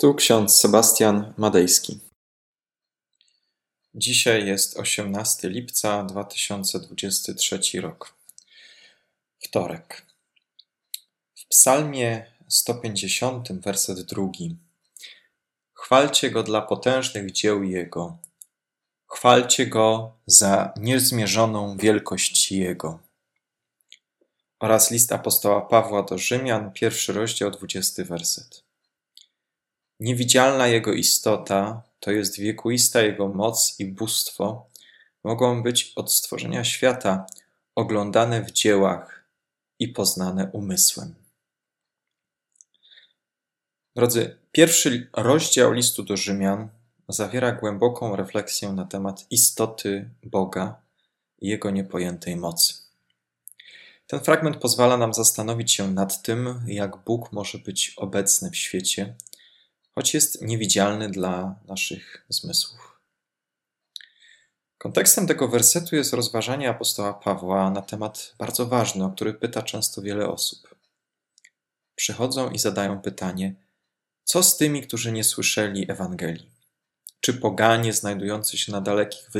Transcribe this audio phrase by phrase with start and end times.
[0.00, 2.00] Tu ksiądz Sebastian Madejski.
[3.94, 8.14] Dzisiaj jest 18 lipca 2023 rok.
[9.38, 10.06] Wtorek.
[11.34, 14.56] W Psalmie 150, werset drugi.
[15.74, 18.18] Chwalcie go dla potężnych dzieł Jego.
[19.06, 22.98] Chwalcie go za niezmierzoną wielkość Jego.
[24.60, 28.67] Oraz list apostoła Pawła do Rzymian, pierwszy rozdział, dwudziesty werset.
[30.00, 34.66] Niewidzialna Jego istota, to jest wiekuista Jego moc i bóstwo,
[35.24, 37.26] mogą być od stworzenia świata
[37.74, 39.24] oglądane w dziełach
[39.78, 41.14] i poznane umysłem.
[43.96, 46.68] Drodzy, pierwszy rozdział listu do Rzymian
[47.08, 50.80] zawiera głęboką refleksję na temat istoty Boga
[51.40, 52.74] i Jego niepojętej mocy.
[54.06, 59.14] Ten fragment pozwala nam zastanowić się nad tym, jak Bóg może być obecny w świecie
[59.98, 63.00] choć jest niewidzialny dla naszych zmysłów.
[64.78, 70.02] Kontekstem tego wersetu jest rozważanie apostoła Pawła na temat bardzo ważny, o który pyta często
[70.02, 70.74] wiele osób.
[71.94, 73.54] Przychodzą i zadają pytanie:
[74.24, 76.50] co z tymi, którzy nie słyszeli Ewangelii?
[77.20, 79.30] Czy poganie znajdujący się na dalekich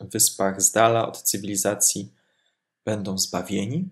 [0.00, 2.12] wyspach z dala od cywilizacji
[2.84, 3.88] będą zbawieni?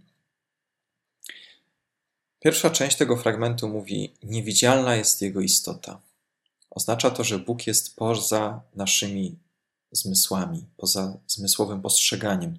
[2.41, 6.12] Pierwsza część tego fragmentu mówi: Niewidzialna jest jego istota.
[6.75, 9.39] Oznacza to, że Bóg jest poza naszymi
[9.93, 12.59] zmysłami, poza zmysłowym postrzeganiem.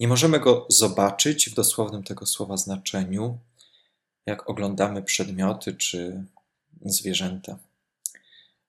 [0.00, 3.38] Nie możemy go zobaczyć w dosłownym tego słowa znaczeniu,
[4.26, 6.24] jak oglądamy przedmioty czy
[6.84, 7.58] zwierzęta.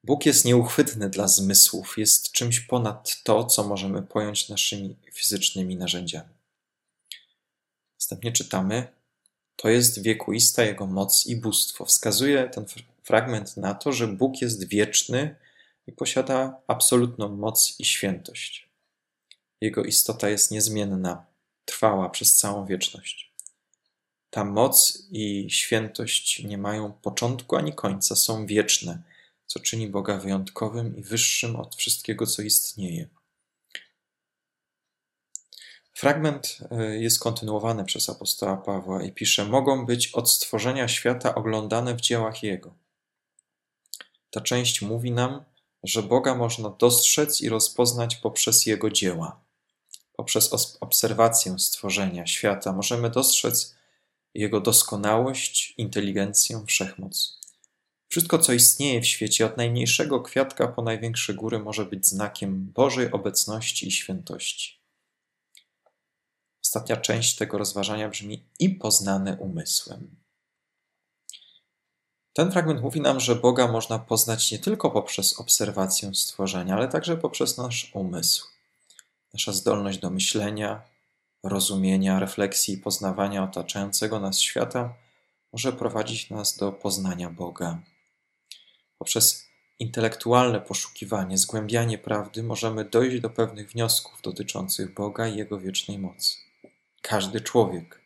[0.03, 6.33] Bóg jest nieuchwytny dla zmysłów, jest czymś ponad to, co możemy pojąć naszymi fizycznymi narzędziami.
[7.99, 8.87] Następnie czytamy:
[9.55, 11.85] To jest wiekuista Jego moc i bóstwo.
[11.85, 12.65] Wskazuje ten
[13.09, 15.35] fragment na to, że Bóg jest wieczny
[15.87, 18.69] i posiada absolutną moc i świętość.
[19.61, 21.25] Jego istota jest niezmienna,
[21.65, 23.33] trwała przez całą wieczność.
[24.29, 29.01] Ta moc i świętość nie mają początku ani końca, są wieczne,
[29.45, 33.07] co czyni Boga wyjątkowym i wyższym od wszystkiego, co istnieje.
[35.93, 41.95] Fragment e, jest kontynuowany przez apostoła Pawła i pisze: Mogą być od stworzenia świata oglądane
[41.95, 42.88] w dziełach Jego.
[44.29, 45.43] Ta część mówi nam,
[45.83, 49.41] że Boga można dostrzec i rozpoznać poprzez Jego dzieła.
[50.13, 53.75] Poprzez obserwację stworzenia świata możemy dostrzec
[54.33, 57.39] Jego doskonałość, inteligencję, wszechmoc.
[58.07, 63.11] Wszystko, co istnieje w świecie, od najmniejszego kwiatka po największe góry, może być znakiem Bożej
[63.11, 64.79] obecności i świętości.
[66.65, 70.15] Ostatnia część tego rozważania brzmi i poznane umysłem.
[72.39, 77.17] Ten fragment mówi nam, że Boga można poznać nie tylko poprzez obserwację stworzenia, ale także
[77.17, 78.47] poprzez nasz umysł.
[79.33, 80.81] Nasza zdolność do myślenia,
[81.43, 84.93] rozumienia, refleksji i poznawania otaczającego nas świata
[85.53, 87.79] może prowadzić nas do poznania Boga.
[88.97, 89.45] Poprzez
[89.79, 96.37] intelektualne poszukiwanie, zgłębianie prawdy możemy dojść do pewnych wniosków dotyczących Boga i Jego wiecznej mocy.
[97.01, 98.01] Każdy człowiek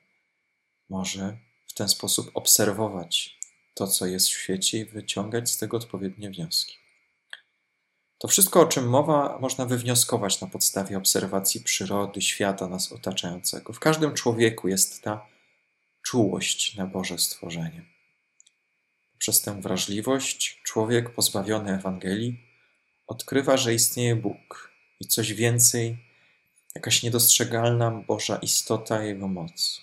[0.90, 3.43] może w ten sposób obserwować
[3.74, 6.78] to, co jest w świecie i wyciągać z tego odpowiednie wnioski.
[8.18, 13.74] To wszystko, o czym mowa, można wywnioskować na podstawie obserwacji przyrody, świata nas otaczającego.
[13.74, 15.28] W każdym człowieku jest ta
[16.02, 17.86] czułość na Boże stworzenie.
[19.18, 22.40] Przez tę wrażliwość człowiek pozbawiony Ewangelii
[23.08, 25.98] odkrywa, że istnieje Bóg i coś więcej,
[26.76, 29.82] jakaś niedostrzegalna Boża istota Jego moc.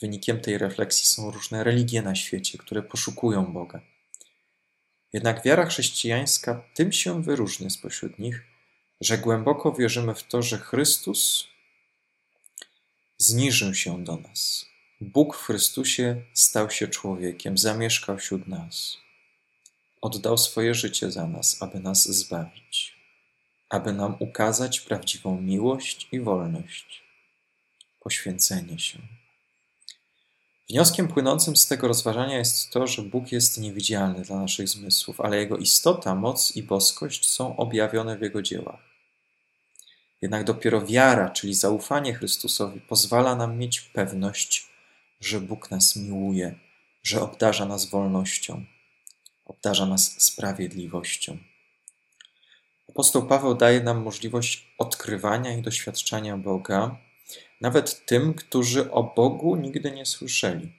[0.00, 3.80] Wynikiem tej refleksji są różne religie na świecie, które poszukują Boga.
[5.12, 8.42] Jednak wiara chrześcijańska tym się wyróżnia spośród nich,
[9.00, 11.48] że głęboko wierzymy w to, że Chrystus
[13.18, 14.66] zniżył się do nas.
[15.00, 18.96] Bóg w Chrystusie stał się człowiekiem, zamieszkał wśród nas.
[20.00, 22.96] Oddał swoje życie za nas, aby nas zbawić,
[23.68, 27.02] aby nam ukazać prawdziwą miłość i wolność,
[28.00, 28.98] poświęcenie się.
[30.70, 35.36] Wnioskiem płynącym z tego rozważania jest to, że Bóg jest niewidzialny dla naszych zmysłów, ale
[35.36, 38.80] Jego istota, moc i boskość są objawione w Jego dziełach.
[40.22, 44.66] Jednak dopiero wiara, czyli zaufanie Chrystusowi, pozwala nam mieć pewność,
[45.20, 46.58] że Bóg nas miłuje,
[47.02, 48.64] że obdarza nas wolnością,
[49.44, 51.38] obdarza nas sprawiedliwością.
[52.88, 56.96] Apostoł Paweł daje nam możliwość odkrywania i doświadczania Boga,
[57.60, 60.72] nawet tym, którzy o Bogu nigdy nie słyszeli.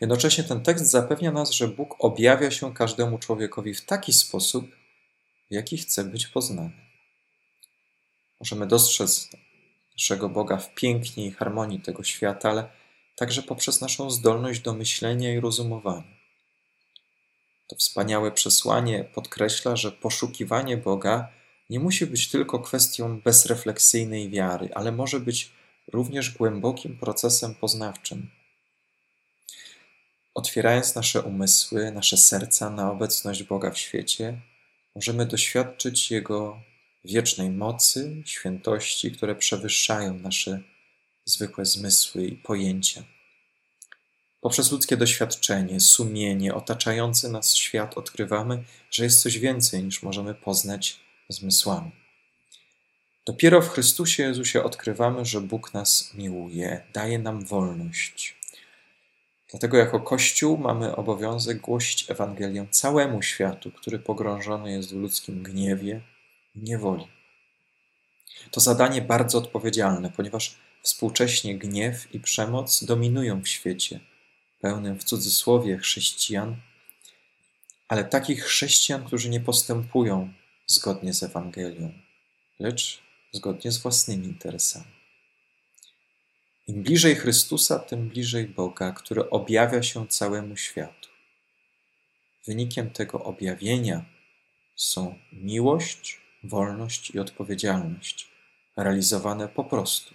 [0.00, 4.66] Jednocześnie ten tekst zapewnia nas, że Bóg objawia się każdemu człowiekowi w taki sposób,
[5.50, 6.72] w jaki chce być poznany.
[8.40, 9.30] Możemy dostrzec
[9.92, 12.68] naszego Boga w pięknie i harmonii tego świata, ale
[13.16, 16.14] także poprzez naszą zdolność do myślenia i rozumowania.
[17.68, 21.28] To wspaniałe przesłanie podkreśla, że poszukiwanie Boga
[21.70, 25.52] nie musi być tylko kwestią bezrefleksyjnej wiary, ale może być
[25.92, 28.30] również głębokim procesem poznawczym.
[30.34, 34.40] Otwierając nasze umysły, nasze serca na obecność Boga w świecie,
[34.94, 36.60] możemy doświadczyć Jego
[37.04, 40.60] wiecznej mocy, świętości, które przewyższają nasze
[41.24, 43.02] zwykłe zmysły i pojęcia.
[44.40, 51.03] Poprzez ludzkie doświadczenie, sumienie, otaczający nas świat odkrywamy, że jest coś więcej niż możemy poznać
[51.28, 51.90] zmysłami.
[53.26, 58.36] Dopiero w Chrystusie Jezusie odkrywamy, że Bóg nas miłuje, daje nam wolność.
[59.50, 66.00] Dlatego jako Kościół mamy obowiązek głosić Ewangelię całemu światu, który pogrążony jest w ludzkim gniewie
[66.54, 67.06] i niewoli.
[68.50, 74.00] To zadanie bardzo odpowiedzialne, ponieważ współcześnie gniew i przemoc dominują w świecie,
[74.60, 76.56] pełnym w cudzysłowie chrześcijan,
[77.88, 80.32] ale takich chrześcijan, którzy nie postępują
[80.66, 81.92] zgodnie z Ewangelią,
[82.58, 83.02] lecz
[83.32, 84.94] zgodnie z własnymi interesami.
[86.66, 91.08] Im bliżej Chrystusa, tym bliżej Boga, który objawia się całemu światu.
[92.46, 94.04] Wynikiem tego objawienia
[94.76, 98.28] są miłość, wolność i odpowiedzialność,
[98.76, 100.14] realizowane po prostu,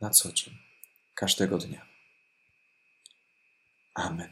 [0.00, 0.54] na co dzień,
[1.14, 1.86] każdego dnia.
[3.94, 4.30] Amen.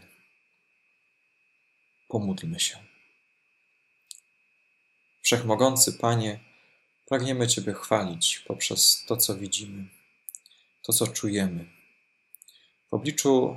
[2.08, 2.89] Pomódlmy się.
[5.30, 6.40] Wszechmogący Panie,
[7.08, 9.84] pragniemy Ciebie chwalić poprzez to, co widzimy,
[10.82, 11.64] to, co czujemy.
[12.90, 13.56] W obliczu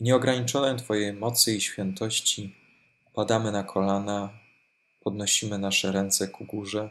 [0.00, 2.56] nieograniczonej Twojej mocy i świętości
[3.14, 4.38] padamy na kolana,
[5.00, 6.90] podnosimy nasze ręce ku górze,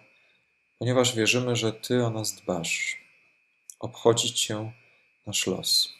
[0.77, 2.97] ponieważ wierzymy, że Ty o nas dbasz.
[3.79, 4.71] Obchodzić Cię
[5.27, 5.93] nasz los.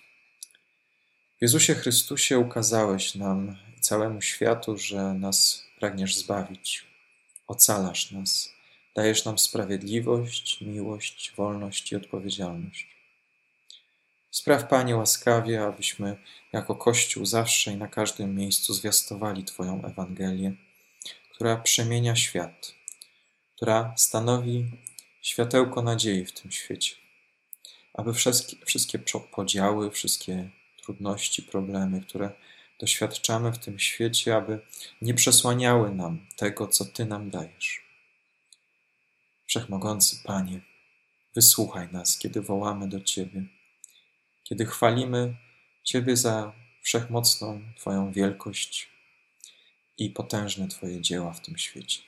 [1.38, 6.89] W Jezusie Chrystusie ukazałeś nam i całemu światu, że nas pragniesz zbawić
[7.50, 8.54] ocalasz nas,
[8.96, 12.88] dajesz nam sprawiedliwość, miłość, wolność i odpowiedzialność.
[14.32, 16.18] Spraw, Panie, łaskawie, abyśmy
[16.54, 20.54] jako Kościół zawsze i na każdym miejscu zwiastowali Twoją Ewangelię,
[21.34, 22.74] która przemienia świat,
[23.56, 24.72] która stanowi
[25.22, 26.96] światełko nadziei w tym świecie.
[27.94, 29.00] Aby wszystkie, wszystkie
[29.32, 30.50] podziały, wszystkie
[30.82, 32.32] trudności, problemy, które
[32.80, 34.60] doświadczamy w tym świecie, aby
[35.02, 37.82] nie przesłaniały nam tego, co Ty nam dajesz.
[39.46, 40.62] Wszechmogący Panie,
[41.36, 43.44] wysłuchaj nas, kiedy wołamy do Ciebie,
[44.44, 45.36] kiedy chwalimy
[45.84, 48.90] Ciebie za wszechmocną Twoją wielkość
[49.98, 52.02] i potężne Twoje dzieła w tym świecie.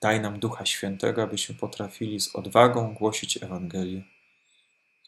[0.00, 4.02] Daj nam Ducha Świętego, abyśmy potrafili z odwagą głosić Ewangelię,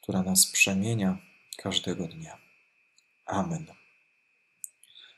[0.02, 1.18] która nas przemienia
[1.56, 2.38] każdego dnia.
[3.26, 3.83] Amen.